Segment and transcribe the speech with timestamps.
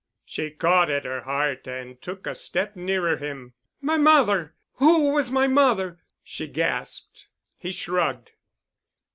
[0.25, 3.53] She caught at her heart and took a step nearer him.
[3.81, 7.27] "My mother—who was my mother?" she gasped.
[7.59, 8.31] He shrugged.